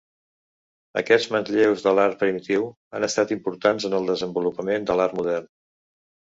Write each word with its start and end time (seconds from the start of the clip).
Aquests 1.01 1.29
manlleus 1.35 1.83
de 1.89 1.93
l'art 1.99 2.17
primitiu 2.23 2.67
han 2.99 3.07
estat 3.11 3.35
importants 3.37 3.89
en 3.93 3.99
el 4.01 4.11
desenvolupament 4.15 4.91
de 4.91 4.99
l'art 5.01 5.19
modern. 5.23 5.51